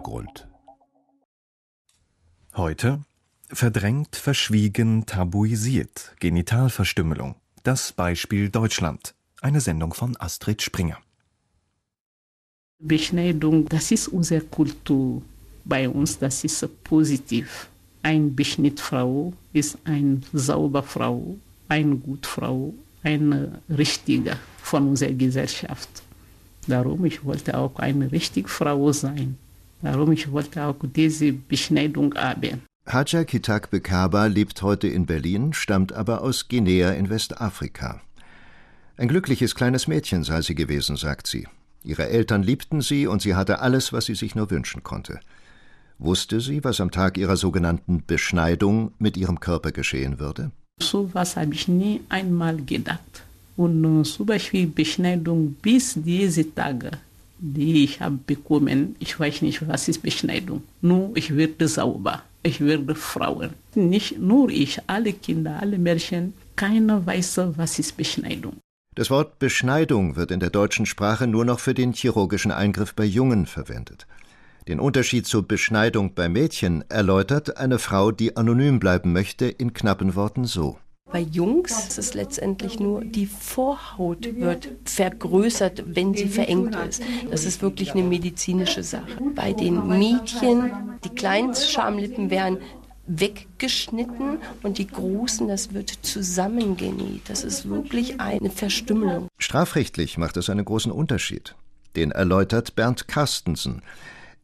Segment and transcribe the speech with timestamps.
[0.00, 0.48] Abgrund.
[2.56, 3.02] Heute
[3.52, 7.34] verdrängt, verschwiegen, tabuisiert, Genitalverstümmelung.
[7.64, 9.14] Das Beispiel Deutschland.
[9.42, 10.96] Eine Sendung von Astrid Springer.
[12.78, 15.20] Beschneidung, das ist unsere Kultur.
[15.66, 17.68] Bei uns, das ist positiv.
[18.02, 21.36] Ein Beschnittfrau ist eine saubere Frau,
[21.68, 22.72] eine gute Frau,
[23.02, 25.90] eine richtige von unserer Gesellschaft.
[26.66, 29.36] Darum ich wollte auch eine richtige Frau sein.
[29.82, 32.62] Darum ich wollte auch diese Beschneidung haben.
[32.86, 38.00] Haja Kitak Bekaba lebt heute in Berlin, stammt aber aus Guinea in Westafrika.
[38.96, 41.46] Ein glückliches kleines Mädchen sei sie gewesen, sagt sie.
[41.82, 45.20] Ihre Eltern liebten sie und sie hatte alles, was sie sich nur wünschen konnte.
[45.98, 50.50] Wusste sie, was am Tag ihrer sogenannten Beschneidung mit ihrem Körper geschehen würde?
[50.80, 53.22] So was habe ich nie einmal gedacht.
[53.56, 56.90] Und äh, zum Beispiel Beschneidung bis diese Tage,
[57.40, 60.62] die ich habe bekommen, ich weiß nicht, was ist Beschneidung.
[60.82, 63.50] Nur ich werde sauber, ich werde Frauen.
[63.74, 68.56] Nicht nur ich, alle Kinder, alle Mädchen, keiner weiß, was ist Beschneidung.
[68.94, 73.04] Das Wort Beschneidung wird in der deutschen Sprache nur noch für den chirurgischen Eingriff bei
[73.04, 74.06] Jungen verwendet.
[74.68, 80.14] Den Unterschied zur Beschneidung bei Mädchen erläutert eine Frau, die anonym bleiben möchte, in knappen
[80.14, 80.78] Worten so.
[81.12, 87.02] Bei Jungs ist es letztendlich nur, die Vorhaut wird vergrößert, wenn sie verengt ist.
[87.30, 89.18] Das ist wirklich eine medizinische Sache.
[89.34, 90.70] Bei den Mädchen,
[91.04, 92.58] die kleinen Schamlippen werden
[93.06, 97.22] weggeschnitten und die großen, das wird zusammengenäht.
[97.28, 99.26] Das ist wirklich eine Verstümmelung.
[99.38, 101.56] Strafrechtlich macht es einen großen Unterschied.
[101.96, 103.82] Den erläutert Bernd Carstensen.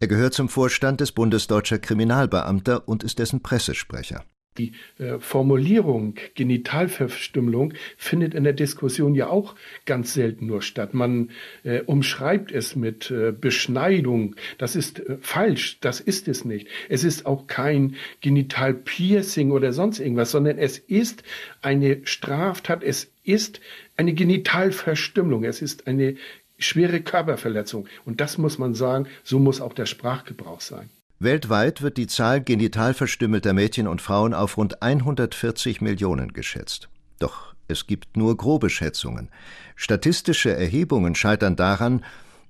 [0.01, 4.25] Er gehört zum Vorstand des Bundes Deutscher Kriminalbeamter und ist dessen Pressesprecher.
[4.59, 9.55] Die äh, Formulierung Genitalverstümmelung findet in der Diskussion ja auch
[9.85, 10.95] ganz selten nur statt.
[10.95, 11.31] Man
[11.65, 14.37] äh, umschreibt es mit äh, Beschneidung.
[14.59, 15.79] Das ist äh, falsch.
[15.81, 16.69] Das ist es nicht.
[16.89, 21.23] Es ist auch kein Genitalpiercing oder sonst irgendwas, sondern es ist
[21.63, 22.83] eine Straftat.
[22.83, 23.61] Es ist
[23.97, 25.45] eine Genitalverstümmelung.
[25.45, 26.17] Es ist eine
[26.59, 27.87] schwere Körperverletzung.
[28.05, 30.91] Und das muss man sagen, so muss auch der Sprachgebrauch sein.
[31.19, 36.91] Weltweit wird die Zahl genital verstümmelter Mädchen und Frauen auf rund 140 Millionen geschätzt.
[37.19, 39.31] Doch es gibt nur grobe Schätzungen.
[39.77, 42.05] Statistische Erhebungen scheitern daran,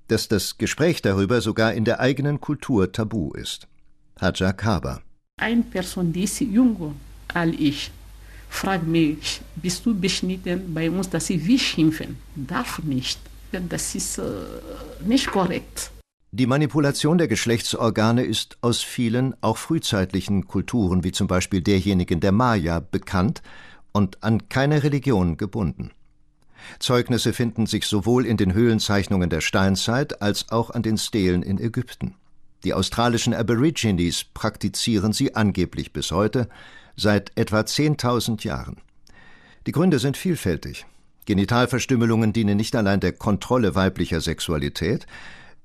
[0.09, 3.67] dass das Gespräch darüber sogar in der eigenen Kultur tabu ist.
[4.19, 5.01] Haja Kaba.
[5.39, 6.93] Eine Person, die ist jünger
[7.33, 7.91] als ich,
[8.49, 12.17] fragt mich, bist du beschnitten bei uns, dass sie wie schimpfen?
[12.35, 13.19] Darf nicht.
[13.51, 14.23] Das ist äh,
[15.05, 15.91] nicht korrekt.
[16.31, 22.33] Die Manipulation der Geschlechtsorgane ist aus vielen, auch frühzeitlichen Kulturen, wie zum Beispiel derjenigen der
[22.33, 23.41] Maya, bekannt
[23.93, 25.91] und an keine Religion gebunden.
[26.79, 31.59] Zeugnisse finden sich sowohl in den Höhlenzeichnungen der Steinzeit als auch an den Stelen in
[31.59, 32.15] Ägypten.
[32.65, 36.49] Die australischen Aborigines praktizieren sie angeblich bis heute,
[36.97, 38.77] seit etwa 10.000 Jahren.
[39.65, 40.85] Die Gründe sind vielfältig.
[41.25, 45.05] Genitalverstümmelungen dienen nicht allein der Kontrolle weiblicher Sexualität,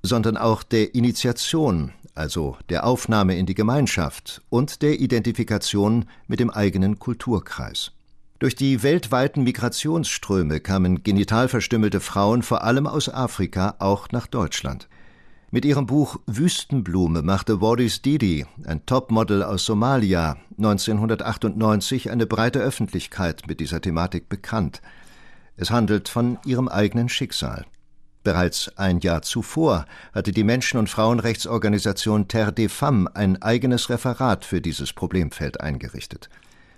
[0.02, 6.50] sondern auch der Initiation, also der Aufnahme in die Gemeinschaft und der Identifikation mit dem
[6.50, 7.92] eigenen Kulturkreis.
[8.38, 14.88] Durch die weltweiten Migrationsströme kamen genital verstümmelte Frauen vor allem aus Afrika auch nach Deutschland.
[15.52, 23.46] Mit ihrem Buch Wüstenblume machte Waris Didi, ein Topmodel aus Somalia, 1998 eine breite Öffentlichkeit
[23.46, 24.82] mit dieser Thematik bekannt.
[25.56, 27.66] Es handelt von ihrem eigenen Schicksal.
[28.24, 34.44] Bereits ein Jahr zuvor hatte die Menschen- und Frauenrechtsorganisation Terre des Femmes ein eigenes Referat
[34.44, 36.28] für dieses Problemfeld eingerichtet.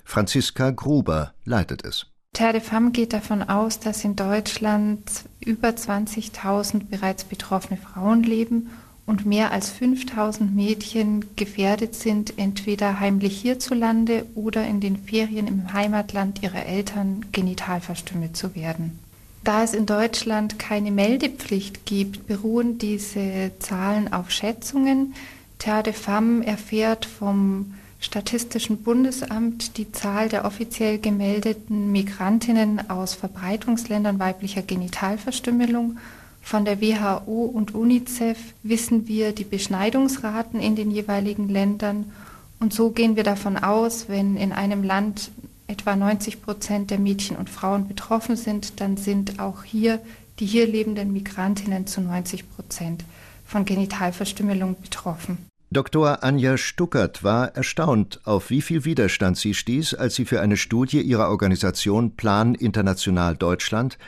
[0.04, 2.06] Franziska Gruber leitet es.
[2.32, 5.02] Terre des Femmes geht davon aus, dass in Deutschland
[5.40, 8.70] über 20.000 bereits betroffene Frauen leben
[9.06, 15.72] und mehr als 5.000 Mädchen gefährdet sind, entweder heimlich hierzulande oder in den Ferien im
[15.72, 18.98] Heimatland ihrer Eltern genital verstümmelt zu werden.
[19.44, 25.14] Da es in Deutschland keine Meldepflicht gibt, beruhen diese Zahlen auf Schätzungen.
[25.58, 34.18] Terre de Femme erfährt vom Statistischen Bundesamt die Zahl der offiziell gemeldeten Migrantinnen aus Verbreitungsländern
[34.18, 35.98] weiblicher Genitalverstümmelung.
[36.40, 42.12] Von der WHO und UNICEF wissen wir die Beschneidungsraten in den jeweiligen Ländern.
[42.60, 45.30] Und so gehen wir davon aus, wenn in einem Land
[45.66, 50.00] etwa 90 Prozent der Mädchen und Frauen betroffen sind, dann sind auch hier
[50.38, 53.04] die hier lebenden Migrantinnen zu 90 Prozent
[53.44, 55.38] von Genitalverstümmelung betroffen.
[55.70, 56.22] Dr.
[56.22, 61.00] Anja Stuckert war erstaunt, auf wie viel Widerstand sie stieß, als sie für eine Studie
[61.00, 63.98] ihrer Organisation Plan International Deutschland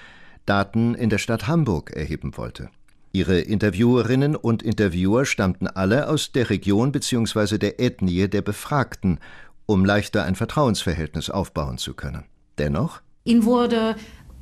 [0.47, 2.71] Daten in der Stadt Hamburg erheben wollte.
[3.11, 7.59] Ihre Interviewerinnen und Interviewer stammten alle aus der Region bzw.
[7.59, 9.19] der Ethnie der Befragten,
[9.67, 12.25] um leichter ein Vertrauensverhältnis aufbauen zu können.
[12.59, 13.01] Dennoch?
[13.25, 13.97] Ihnen wurde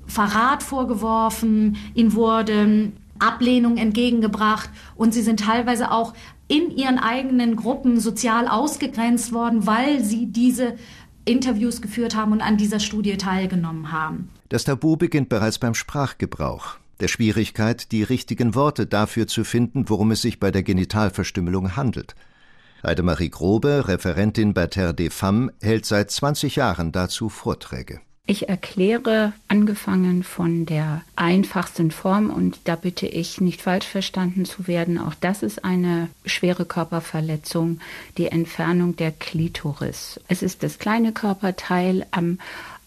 [0.07, 6.15] Verrat vorgeworfen, ihnen wurde Ablehnung entgegengebracht und sie sind teilweise auch
[6.47, 10.77] in ihren eigenen Gruppen sozial ausgegrenzt worden, weil sie diese
[11.25, 14.29] Interviews geführt haben und an dieser Studie teilgenommen haben.
[14.51, 20.11] Das Tabu beginnt bereits beim Sprachgebrauch, der Schwierigkeit, die richtigen Worte dafür zu finden, worum
[20.11, 22.15] es sich bei der Genitalverstümmelung handelt.
[22.85, 28.01] Heidemarie Grobe, Referentin bei Terre des Femmes, hält seit 20 Jahren dazu Vorträge.
[28.27, 34.67] Ich erkläre, angefangen von der einfachsten Form, und da bitte ich nicht falsch verstanden zu
[34.67, 37.81] werden, auch das ist eine schwere Körperverletzung,
[38.17, 40.19] die Entfernung der Klitoris.
[40.27, 42.39] Es ist das kleine Körperteil am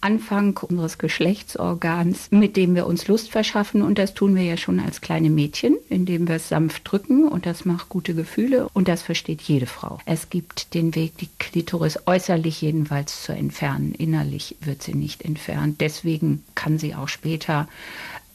[0.07, 3.81] Anfang unseres Geschlechtsorgans, mit dem wir uns Lust verschaffen.
[3.81, 7.27] Und das tun wir ja schon als kleine Mädchen, indem wir es sanft drücken.
[7.27, 8.69] Und das macht gute Gefühle.
[8.71, 10.00] Und das versteht jede Frau.
[10.06, 13.94] Es gibt den Weg, die Klitoris äußerlich jedenfalls zu entfernen.
[13.95, 15.81] Innerlich wird sie nicht entfernt.
[15.81, 17.68] Deswegen kann sie auch später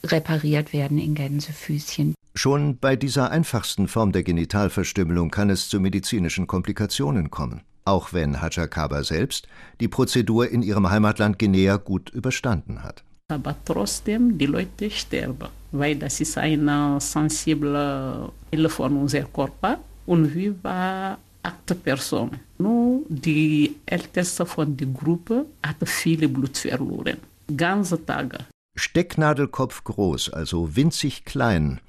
[0.04, 2.14] repariert werden in Gänsefüßchen.
[2.34, 8.40] Schon bei dieser einfachsten Form der Genitalverstümmelung kann es zu medizinischen Komplikationen kommen auch wenn
[8.40, 9.46] Hajakaba selbst
[9.81, 13.02] die Prozedur in ihrem Heimatland Guinea gut überstanden hat.
[13.29, 20.34] Aber trotzdem, die Leute sterben, weil das ist eine sensible Stelle von unserem Körper und
[20.34, 22.40] wir waren acht Personen.
[22.58, 27.19] Nur die älteste von der Gruppe hat viel Blut verloren.
[27.56, 28.38] Ganze Tage.
[28.75, 31.81] Stecknadelkopf groß, also winzig klein,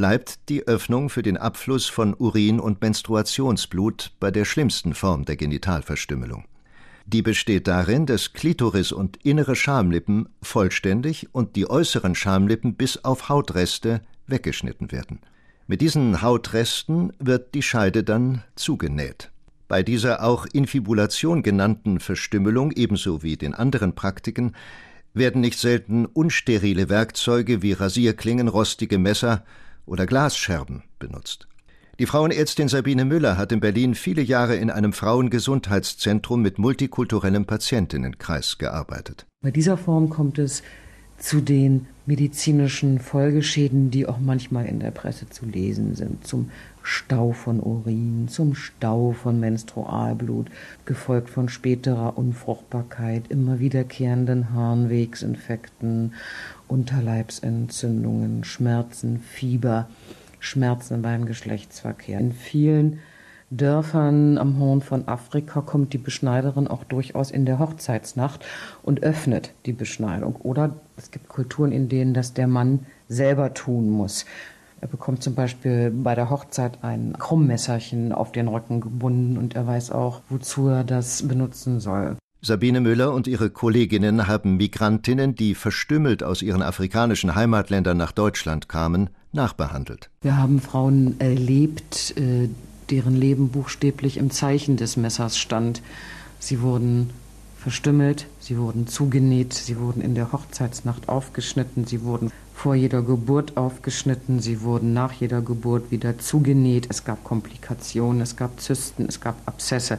[0.00, 5.36] bleibt die Öffnung für den Abfluss von Urin und Menstruationsblut bei der schlimmsten Form der
[5.36, 6.46] Genitalverstümmelung.
[7.04, 13.28] Die besteht darin, dass Klitoris und innere Schamlippen vollständig und die äußeren Schamlippen bis auf
[13.28, 15.20] Hautreste weggeschnitten werden.
[15.66, 19.30] Mit diesen Hautresten wird die Scheide dann zugenäht.
[19.68, 24.54] Bei dieser auch Infibulation genannten Verstümmelung ebenso wie den anderen Praktiken
[25.12, 29.44] werden nicht selten unsterile Werkzeuge wie Rasierklingen, rostige Messer
[29.90, 31.48] oder Glasscherben benutzt.
[31.98, 38.56] Die Frauenärztin Sabine Müller hat in Berlin viele Jahre in einem Frauengesundheitszentrum mit multikulturellem Patientinnenkreis
[38.56, 39.26] gearbeitet.
[39.42, 40.62] Bei dieser Form kommt es
[41.20, 46.50] zu den medizinischen Folgeschäden, die auch manchmal in der Presse zu lesen sind, zum
[46.82, 50.50] Stau von Urin, zum Stau von Menstrualblut,
[50.86, 56.14] gefolgt von späterer Unfruchtbarkeit, immer wiederkehrenden Harnwegsinfekten
[56.68, 59.88] Unterleibsentzündungen, Schmerzen, Fieber,
[60.40, 62.18] Schmerzen beim Geschlechtsverkehr.
[62.18, 63.00] In vielen
[63.50, 68.44] Dörfern am Horn von Afrika kommt die Beschneiderin auch durchaus in der Hochzeitsnacht
[68.82, 70.36] und öffnet die Beschneidung.
[70.36, 74.24] Oder es gibt Kulturen, in denen das der Mann selber tun muss.
[74.80, 79.66] Er bekommt zum Beispiel bei der Hochzeit ein Krummmesserchen auf den Rücken gebunden und er
[79.66, 82.16] weiß auch, wozu er das benutzen soll.
[82.42, 88.68] Sabine Müller und ihre Kolleginnen haben Migrantinnen, die verstümmelt aus ihren afrikanischen Heimatländern nach Deutschland
[88.68, 90.08] kamen, nachbehandelt.
[90.22, 92.48] Wir haben Frauen erlebt, äh,
[92.90, 95.82] deren Leben buchstäblich im Zeichen des Messers stand.
[96.38, 97.10] Sie wurden
[97.60, 103.56] verstümmelt, sie wurden zugenäht, sie wurden in der Hochzeitsnacht aufgeschnitten, sie wurden vor jeder Geburt
[103.56, 109.20] aufgeschnitten, sie wurden nach jeder Geburt wieder zugenäht, es gab Komplikationen, es gab Zysten, es
[109.20, 109.98] gab Abszesse,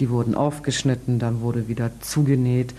[0.00, 2.74] die wurden aufgeschnitten, dann wurde wieder zugenäht.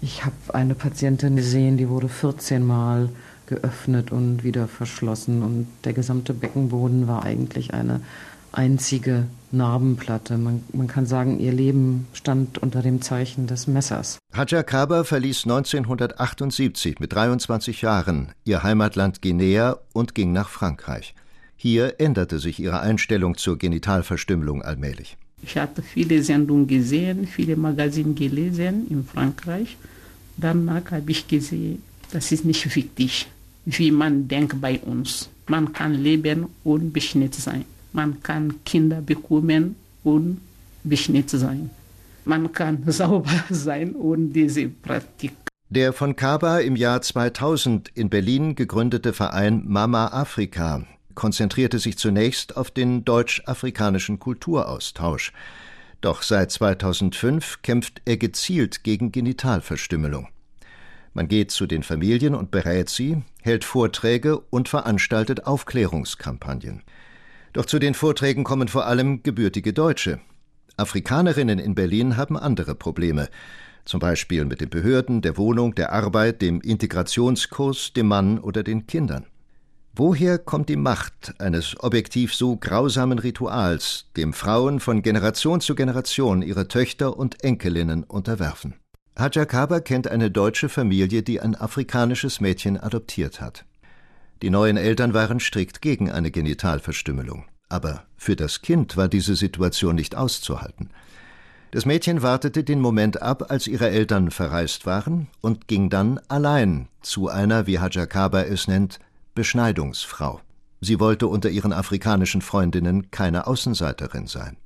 [0.00, 3.10] Ich habe eine Patientin gesehen, die wurde 14 Mal
[3.46, 8.00] geöffnet und wieder verschlossen und der gesamte Beckenboden war eigentlich eine
[8.56, 10.38] einzige Narbenplatte.
[10.38, 14.18] Man, man, kann sagen, ihr Leben stand unter dem Zeichen des Messers.
[14.32, 21.14] Hadja Kaba verließ 1978 mit 23 Jahren ihr Heimatland Guinea und ging nach Frankreich.
[21.56, 25.16] Hier änderte sich ihre Einstellung zur Genitalverstümmelung allmählich.
[25.42, 29.76] Ich hatte viele Sendungen gesehen, viele Magazine gelesen in Frankreich.
[30.36, 33.26] Danach habe ich gesehen, das ist nicht wichtig,
[33.64, 35.28] wie man denkt bei uns.
[35.46, 37.64] Man kann leben und beschnitten sein.
[37.92, 40.40] Man kann Kinder bekommen und
[40.84, 41.70] beschnitten sein.
[42.24, 45.32] Man kann sauber sein und diese Praktik.
[45.68, 50.84] Der von Kaba im Jahr 2000 in Berlin gegründete Verein Mama Afrika
[51.16, 55.32] konzentrierte sich zunächst auf den deutsch-afrikanischen Kulturaustausch.
[56.00, 60.28] Doch seit 2005 kämpft er gezielt gegen Genitalverstümmelung.
[61.14, 66.82] Man geht zu den Familien und berät sie, hält Vorträge und veranstaltet Aufklärungskampagnen.
[67.56, 70.20] Doch zu den Vorträgen kommen vor allem gebürtige Deutsche.
[70.76, 73.30] Afrikanerinnen in Berlin haben andere Probleme,
[73.86, 78.86] zum Beispiel mit den Behörden, der Wohnung, der Arbeit, dem Integrationskurs, dem Mann oder den
[78.86, 79.24] Kindern.
[79.94, 86.42] Woher kommt die Macht eines objektiv so grausamen Rituals, dem Frauen von Generation zu Generation
[86.42, 88.74] ihre Töchter und Enkelinnen unterwerfen?
[89.18, 93.64] Haja Kaba kennt eine deutsche Familie, die ein afrikanisches Mädchen adoptiert hat.
[94.42, 97.46] Die neuen Eltern waren strikt gegen eine Genitalverstümmelung.
[97.68, 100.90] Aber für das Kind war diese Situation nicht auszuhalten.
[101.72, 106.88] Das Mädchen wartete den Moment ab, als ihre Eltern verreist waren, und ging dann allein
[107.02, 109.00] zu einer, wie Haja Kaba es nennt,
[109.34, 110.40] Beschneidungsfrau.
[110.80, 114.56] Sie wollte unter ihren afrikanischen Freundinnen keine Außenseiterin sein.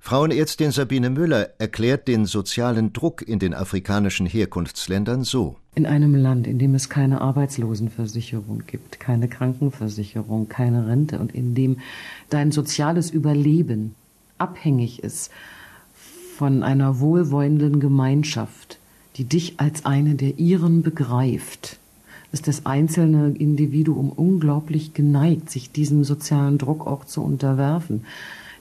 [0.00, 5.56] Frauenärztin Sabine Müller erklärt den sozialen Druck in den afrikanischen Herkunftsländern so.
[5.74, 11.54] In einem Land, in dem es keine Arbeitslosenversicherung gibt, keine Krankenversicherung, keine Rente und in
[11.54, 11.78] dem
[12.30, 13.94] dein soziales Überleben
[14.38, 15.30] abhängig ist
[16.36, 18.78] von einer wohlwollenden Gemeinschaft,
[19.16, 21.78] die dich als eine der ihren begreift,
[22.30, 28.04] ist das einzelne Individuum unglaublich geneigt, sich diesem sozialen Druck auch zu unterwerfen.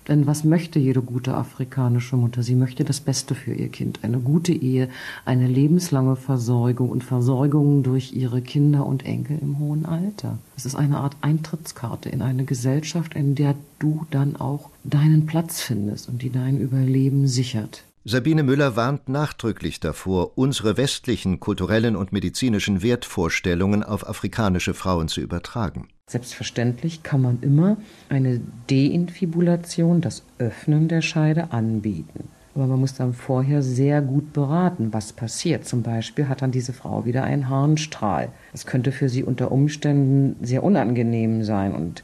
[0.07, 2.41] Denn was möchte jede gute afrikanische Mutter?
[2.41, 3.99] Sie möchte das Beste für ihr Kind.
[4.03, 4.89] Eine gute Ehe,
[5.25, 10.37] eine lebenslange Versorgung und Versorgung durch ihre Kinder und Enkel im hohen Alter.
[10.55, 15.61] Es ist eine Art Eintrittskarte in eine Gesellschaft, in der du dann auch deinen Platz
[15.61, 17.83] findest und die dein Überleben sichert.
[18.09, 25.19] Sabine Müller warnt nachdrücklich davor, unsere westlichen kulturellen und medizinischen Wertvorstellungen auf afrikanische Frauen zu
[25.19, 25.89] übertragen.
[26.09, 27.75] Selbstverständlich kann man immer
[28.07, 32.29] eine Deinfibulation, das Öffnen der Scheide, anbieten.
[32.55, 35.65] Aber man muss dann vorher sehr gut beraten, was passiert.
[35.65, 38.29] Zum Beispiel hat dann diese Frau wieder einen Harnstrahl.
[38.53, 42.03] Das könnte für sie unter Umständen sehr unangenehm sein und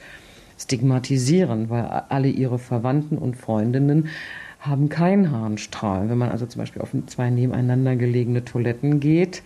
[0.58, 4.10] stigmatisieren, weil alle ihre Verwandten und Freundinnen
[4.64, 6.10] haben keinen Harnstrahl.
[6.10, 9.44] Wenn man also zum Beispiel auf zwei nebeneinander gelegene Toiletten geht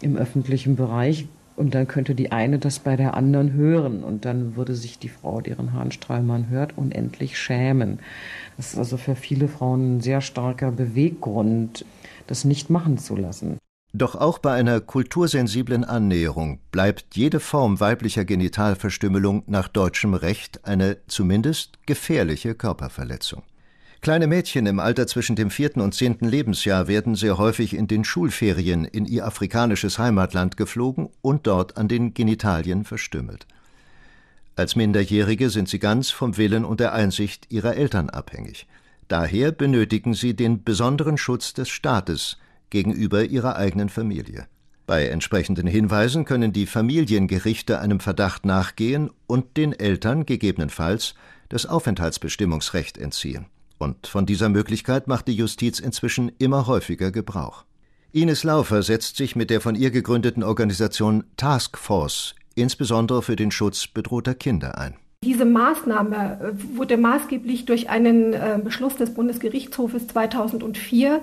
[0.00, 1.26] im öffentlichen Bereich,
[1.60, 5.10] und dann könnte die eine das bei der anderen hören und dann würde sich die
[5.10, 7.98] Frau, deren Harnstrahl man hört, unendlich schämen.
[8.56, 11.84] Das ist also für viele Frauen ein sehr starker Beweggrund,
[12.26, 13.58] das nicht machen zu lassen.
[13.92, 20.96] Doch auch bei einer kultursensiblen Annäherung bleibt jede Form weiblicher Genitalverstümmelung nach deutschem Recht eine
[21.08, 23.42] zumindest gefährliche Körperverletzung.
[24.00, 28.02] Kleine Mädchen im Alter zwischen dem vierten und zehnten Lebensjahr werden sehr häufig in den
[28.02, 33.46] Schulferien in ihr afrikanisches Heimatland geflogen und dort an den Genitalien verstümmelt.
[34.56, 38.66] Als Minderjährige sind sie ganz vom Willen und der Einsicht ihrer Eltern abhängig.
[39.08, 42.38] Daher benötigen sie den besonderen Schutz des Staates
[42.70, 44.46] gegenüber ihrer eigenen Familie.
[44.86, 51.14] Bei entsprechenden Hinweisen können die Familiengerichte einem Verdacht nachgehen und den Eltern gegebenenfalls
[51.50, 53.46] das Aufenthaltsbestimmungsrecht entziehen.
[53.80, 57.64] Und von dieser Möglichkeit macht die Justiz inzwischen immer häufiger Gebrauch.
[58.12, 63.50] Ines Laufer setzt sich mit der von ihr gegründeten Organisation Task Force insbesondere für den
[63.50, 64.94] Schutz bedrohter Kinder ein.
[65.22, 71.20] Diese Maßnahme äh, wurde maßgeblich durch einen äh, Beschluss des Bundesgerichtshofes 2004 ähm,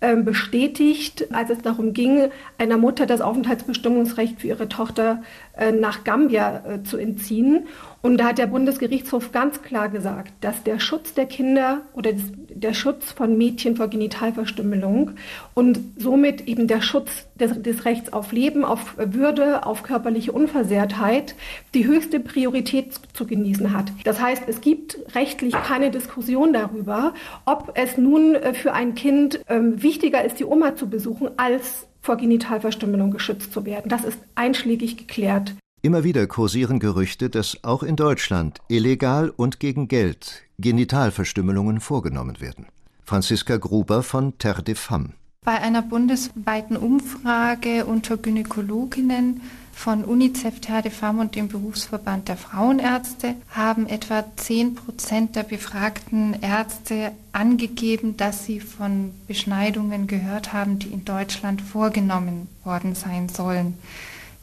[0.00, 5.22] bestätigt, als es darum ging, einer Mutter das Aufenthaltsbestimmungsrecht für ihre Tochter
[5.56, 7.66] äh, nach Gambia zu entziehen.
[8.02, 12.12] Und da hat der Bundesgerichtshof ganz klar gesagt, dass der Schutz der Kinder oder
[12.48, 15.12] der Schutz von Mädchen vor Genitalverstümmelung
[15.52, 21.34] und somit eben der Schutz des, des, Rechts auf Leben, auf Würde, auf körperliche Unversehrtheit
[21.74, 23.92] die höchste Priorität zu genießen hat.
[24.04, 27.12] Das heißt, es gibt rechtlich keine Diskussion darüber,
[27.44, 31.88] ob es nun äh, für ein Kind ähm, wichtiger ist, die Oma zu besuchen, als
[32.00, 33.88] vor Genitalverstümmelung geschützt zu werden.
[33.88, 35.54] Das ist einschlägig geklärt.
[35.82, 42.66] Immer wieder kursieren Gerüchte, dass auch in Deutschland illegal und gegen Geld Genitalverstümmelungen vorgenommen werden.
[43.04, 45.10] Franziska Gruber von Terre des Femmes.
[45.44, 49.40] Bei einer bundesweiten Umfrage unter Gynäkologinnen
[49.72, 50.54] von UNICEF,
[50.90, 58.44] Femmes und dem Berufsverband der Frauenärzte haben etwa 10 Prozent der befragten Ärzte angegeben, dass
[58.44, 63.78] sie von Beschneidungen gehört haben, die in Deutschland vorgenommen worden sein sollen.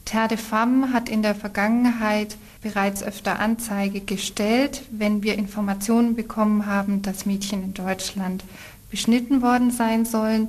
[0.04, 6.66] Terre de Femme hat in der Vergangenheit bereits öfter Anzeige gestellt, wenn wir Informationen bekommen
[6.66, 8.42] haben, dass Mädchen in Deutschland
[8.90, 10.48] beschnitten worden sein sollen.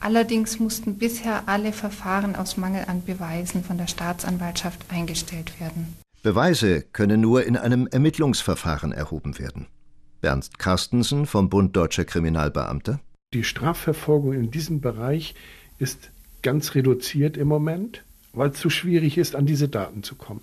[0.00, 5.96] Allerdings mussten bisher alle Verfahren aus Mangel an Beweisen von der Staatsanwaltschaft eingestellt werden.
[6.22, 9.66] Beweise können nur in einem Ermittlungsverfahren erhoben werden.
[10.20, 13.00] Bernd Carstensen vom Bund Deutscher Kriminalbeamte.
[13.34, 15.34] Die Strafverfolgung in diesem Bereich
[15.78, 16.10] ist
[16.42, 18.02] ganz reduziert im Moment.
[18.32, 20.42] weil es zu schwierig ist, an diese Daten zu kommen.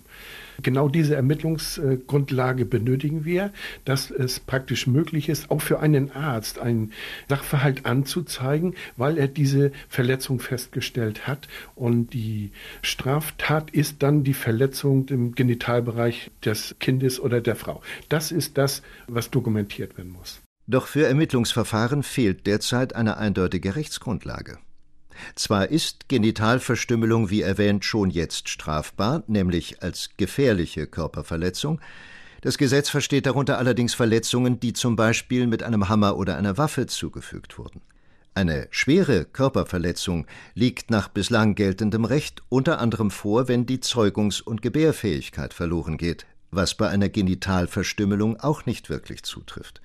[0.62, 3.52] Genau diese Ermittlungsgrundlage benötigen wir,
[3.84, 6.92] dass es praktisch möglich ist, auch für einen Arzt einen
[7.28, 11.48] Sachverhalt anzuzeigen, weil er diese Verletzung festgestellt hat.
[11.74, 12.50] Und die
[12.82, 17.82] Straftat ist dann die Verletzung im Genitalbereich des Kindes oder der Frau.
[18.08, 20.40] Das ist das, was dokumentiert werden muss.
[20.66, 24.58] Doch für Ermittlungsverfahren fehlt derzeit eine eindeutige Rechtsgrundlage.
[25.34, 31.80] Zwar ist Genitalverstümmelung, wie erwähnt, schon jetzt strafbar, nämlich als gefährliche Körperverletzung.
[32.42, 36.86] Das Gesetz versteht darunter allerdings Verletzungen, die zum Beispiel mit einem Hammer oder einer Waffe
[36.86, 37.80] zugefügt wurden.
[38.34, 44.60] Eine schwere Körperverletzung liegt nach bislang geltendem Recht unter anderem vor, wenn die Zeugungs- und
[44.60, 49.80] Gebärfähigkeit verloren geht, was bei einer Genitalverstümmelung auch nicht wirklich zutrifft.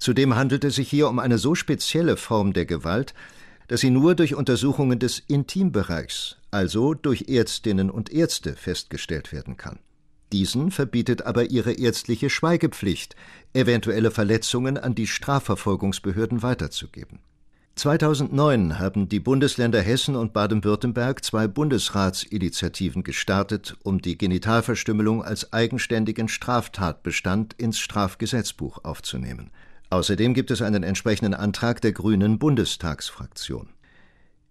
[0.00, 3.14] Zudem handelt es sich hier um eine so spezielle Form der Gewalt,
[3.68, 9.78] dass sie nur durch Untersuchungen des Intimbereichs, also durch Ärztinnen und Ärzte, festgestellt werden kann.
[10.32, 13.16] Diesen verbietet aber ihre ärztliche Schweigepflicht,
[13.54, 17.20] eventuelle Verletzungen an die Strafverfolgungsbehörden weiterzugeben.
[17.76, 26.28] 2009 haben die Bundesländer Hessen und Baden-Württemberg zwei Bundesratsinitiativen gestartet, um die Genitalverstümmelung als eigenständigen
[26.28, 29.50] Straftatbestand ins Strafgesetzbuch aufzunehmen.
[29.90, 33.70] Außerdem gibt es einen entsprechenden Antrag der Grünen Bundestagsfraktion.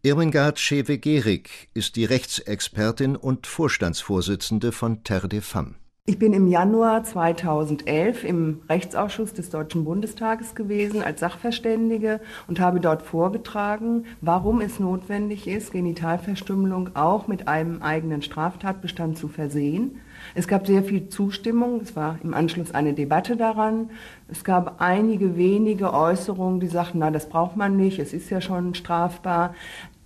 [0.01, 5.75] Irmingard Schewe-Gehrig ist die Rechtsexpertin und Vorstandsvorsitzende von Terre des Femmes.
[6.09, 12.79] Ich bin im Januar 2011 im Rechtsausschuss des Deutschen Bundestages gewesen als Sachverständige und habe
[12.79, 19.99] dort vorgetragen, warum es notwendig ist, Genitalverstümmelung auch mit einem eigenen Straftatbestand zu versehen.
[20.33, 23.89] Es gab sehr viel Zustimmung, es war im Anschluss eine Debatte daran.
[24.29, 28.39] Es gab einige wenige Äußerungen, die sagten, na, das braucht man nicht, es ist ja
[28.39, 29.55] schon strafbar.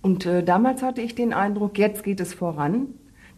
[0.02, 2.88] Und äh, damals hatte ich den Eindruck, jetzt geht es voran.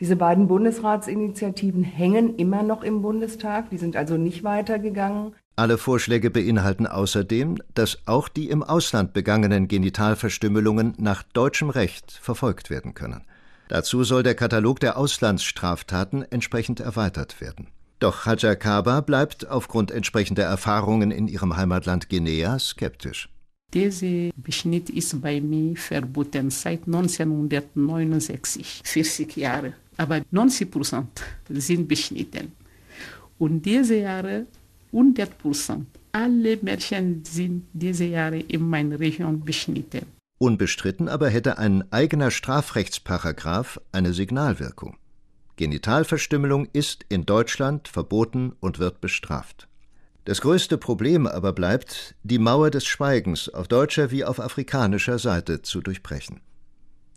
[0.01, 5.35] Diese beiden Bundesratsinitiativen hängen immer noch im Bundestag, die sind also nicht weitergegangen.
[5.57, 12.71] Alle Vorschläge beinhalten außerdem, dass auch die im Ausland begangenen Genitalverstümmelungen nach deutschem Recht verfolgt
[12.71, 13.23] werden können.
[13.69, 17.69] Dazu soll der Katalog der Auslandsstraftaten entsprechend erweitert werden.
[18.01, 23.29] Doch Hajar Kaba bleibt aufgrund entsprechender Erfahrungen in ihrem Heimatland Guinea skeptisch.
[23.73, 32.53] Dieser Beschnitt ist bei mir verboten seit 1969, 40 Jahre aber 90 Prozent sind beschnitten.
[33.39, 34.47] Und diese Jahre
[34.93, 35.87] 100 Prozent.
[36.13, 40.07] Alle Mädchen sind diese Jahre in meiner Region beschnitten.
[40.39, 44.97] Unbestritten aber hätte ein eigener Strafrechtsparagraf eine Signalwirkung.
[45.57, 49.69] Genitalverstümmelung ist in Deutschland verboten und wird bestraft.
[50.25, 55.63] Das größte Problem aber bleibt, die Mauer des Schweigens auf deutscher wie auf afrikanischer Seite
[55.63, 56.41] zu durchbrechen.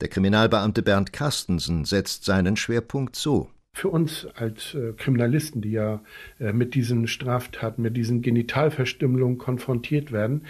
[0.02, 3.50] Der Kriminalbeamte Bernd Carstensen setzt seinen Schwerpunkt so.
[3.74, 6.02] Für uns als äh, Kriminalisten, die ja
[6.40, 10.46] äh, mit diesen Straftaten, mit diesen Genitalverstümmelungen konfrontiert werden,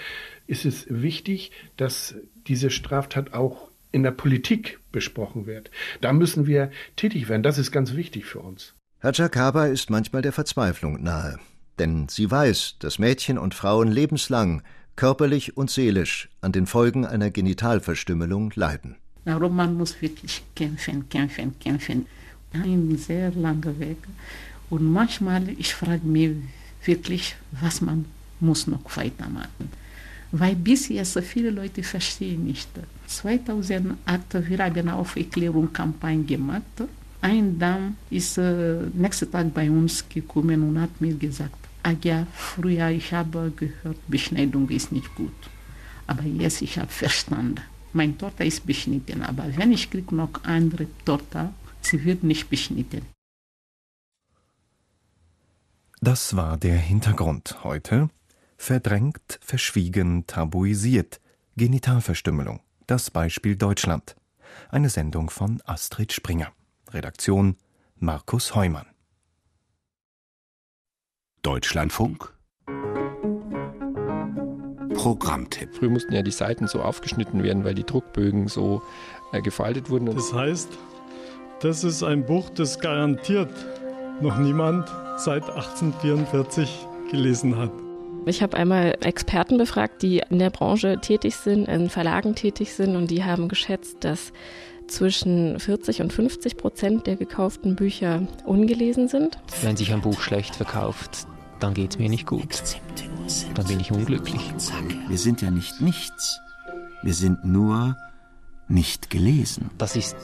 [0.48, 2.16] ist es wichtig, dass
[2.48, 5.72] diese Straftat auch in der Politik besprochen wird.
[6.02, 7.44] Da müssen wir tätig werden.
[7.44, 8.74] Das ist ganz wichtig für uns.
[9.02, 11.38] Haja Kaba ist manchmal der Verzweiflung nahe.
[11.80, 14.64] Denn sie weiß, dass Mädchen und Frauen lebenslang,
[14.96, 18.98] körperlich und seelisch an den Folgen einer Genitalverstümmelung leiden.
[19.28, 22.06] Darum man muss wirklich kämpfen, kämpfen, kämpfen.
[22.54, 23.98] Ein sehr langer Weg.
[24.70, 26.32] Und manchmal, ich frage mich
[26.86, 28.06] wirklich, was man
[28.40, 29.68] muss noch weitermachen.
[30.32, 32.70] Weil bis jetzt viele Leute verstehen nicht.
[33.08, 33.98] 2008
[34.48, 36.78] wir haben eine Aufklärungskampagne gemacht.
[37.20, 42.92] Ein Damm ist äh, nächsten Tag bei uns gekommen und hat mir gesagt, Agia, früher
[42.92, 45.36] ich habe gehört, Beschneidung ist nicht gut.
[46.06, 47.60] Aber jetzt ich habe verstanden.
[47.98, 53.02] Meine Tochter ist beschnitten, aber wenn ich kriege noch andere Tochter, sie wird nicht beschnitten.
[56.00, 58.12] Das war der Hintergrund heute.
[58.56, 61.20] Verdrängt, verschwiegen, tabuisiert.
[61.56, 62.60] Genitalverstümmelung.
[62.86, 64.16] Das Beispiel Deutschland.
[64.70, 66.52] Eine Sendung von Astrid Springer.
[66.92, 67.58] Redaktion
[67.96, 68.86] Markus Heumann.
[71.42, 72.37] Deutschlandfunk
[74.98, 75.70] Programmtipp.
[75.74, 78.82] Früher mussten ja die Seiten so aufgeschnitten werden, weil die Druckbögen so
[79.32, 80.08] äh, gefaltet wurden.
[80.08, 80.70] Das heißt,
[81.62, 83.52] das ist ein Buch, das garantiert
[84.22, 87.72] noch niemand seit 1844 gelesen hat.
[88.26, 92.96] Ich habe einmal Experten befragt, die in der Branche tätig sind, in Verlagen tätig sind
[92.96, 94.34] und die haben geschätzt, dass
[94.88, 99.38] zwischen 40 und 50 Prozent der gekauften Bücher ungelesen sind.
[99.62, 101.28] Wenn sich ein Buch schlecht verkauft,
[101.60, 102.64] dann geht es mir nicht gut.
[103.56, 104.54] Dann bin ich unglücklich.
[105.08, 106.40] Wir sind ja nicht nichts.
[107.04, 107.96] Wir sind nur
[108.68, 109.70] nicht gelesen.
[109.78, 110.16] Das ist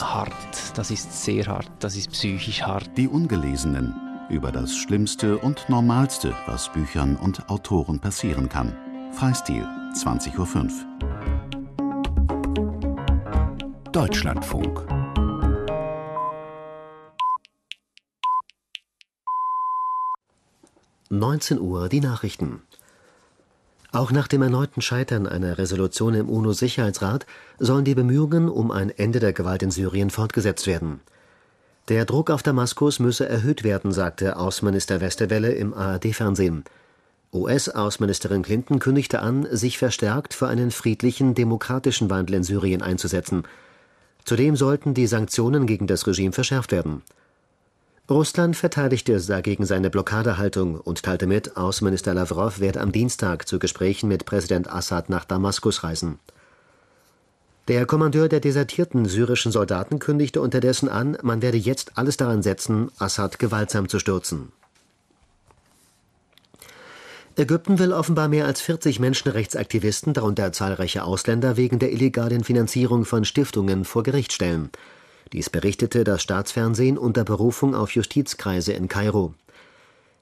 [0.00, 0.32] hart,
[0.74, 2.90] das ist sehr hart, das ist psychisch hart.
[2.96, 3.94] Die Ungelesenen
[4.28, 8.76] über das Schlimmste und Normalste, was Büchern und Autoren passieren kann.
[9.12, 9.64] Freistil,
[9.94, 10.96] 20.05 Uhr.
[13.92, 14.95] Deutschlandfunk.
[21.08, 22.62] Neunzehn Uhr die Nachrichten.
[23.92, 27.26] Auch nach dem erneuten Scheitern einer Resolution im UNO-Sicherheitsrat
[27.60, 30.98] sollen die Bemühungen um ein Ende der Gewalt in Syrien fortgesetzt werden.
[31.88, 36.64] Der Druck auf Damaskus müsse erhöht werden, sagte Außenminister Westerwelle im ARD-Fernsehen.
[37.32, 43.44] US-Außenministerin Clinton kündigte an, sich verstärkt für einen friedlichen, demokratischen Wandel in Syrien einzusetzen.
[44.24, 47.02] Zudem sollten die Sanktionen gegen das Regime verschärft werden.
[48.08, 54.06] Russland verteidigte dagegen seine Blockadehaltung und teilte mit, Außenminister Lavrov werde am Dienstag zu Gesprächen
[54.08, 56.20] mit Präsident Assad nach Damaskus reisen.
[57.66, 62.92] Der Kommandeur der desertierten syrischen Soldaten kündigte unterdessen an, man werde jetzt alles daran setzen,
[62.98, 64.52] Assad gewaltsam zu stürzen.
[67.34, 73.24] Ägypten will offenbar mehr als 40 Menschenrechtsaktivisten, darunter zahlreiche Ausländer, wegen der illegalen Finanzierung von
[73.24, 74.70] Stiftungen vor Gericht stellen.
[75.32, 79.34] Dies berichtete das Staatsfernsehen unter Berufung auf Justizkreise in Kairo.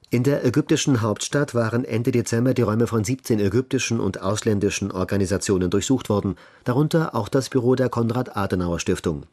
[0.09, 5.69] In der ägyptischen Hauptstadt waren Ende Dezember die Räume von 17 ägyptischen und ausländischen Organisationen
[5.69, 9.23] durchsucht worden, darunter auch das Büro der Konrad-Adenauer-Stiftung.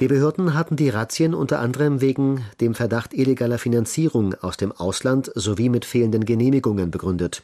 [0.00, 5.30] Die Behörden hatten die Razzien unter anderem wegen dem Verdacht illegaler Finanzierung aus dem Ausland
[5.34, 7.42] sowie mit fehlenden Genehmigungen begründet.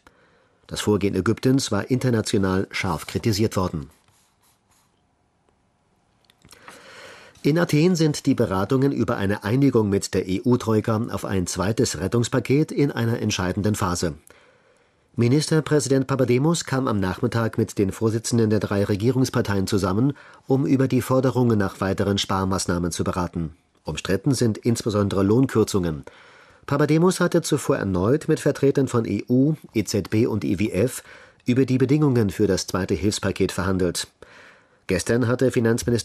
[0.66, 3.90] Das Vorgehen Ägyptens war international scharf kritisiert worden.
[7.46, 12.72] In Athen sind die Beratungen über eine Einigung mit der EU-Troika auf ein zweites Rettungspaket
[12.72, 14.14] in einer entscheidenden Phase.
[15.14, 20.14] Ministerpräsident Papademos kam am Nachmittag mit den Vorsitzenden der drei Regierungsparteien zusammen,
[20.46, 23.54] um über die Forderungen nach weiteren Sparmaßnahmen zu beraten.
[23.84, 26.04] Umstritten sind insbesondere Lohnkürzungen.
[26.64, 31.02] Papademos hatte zuvor erneut mit Vertretern von EU, EZB und IWF
[31.44, 34.08] über die Bedingungen für das zweite Hilfspaket verhandelt.
[34.86, 36.02] Gestern hatte Finanzminister